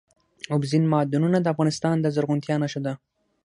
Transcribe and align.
اوبزین 0.53 0.83
معدنونه 0.93 1.37
د 1.41 1.47
افغانستان 1.53 1.95
د 1.99 2.05
زرغونتیا 2.15 2.55
نښه 2.63 2.79
ده. 2.85 2.93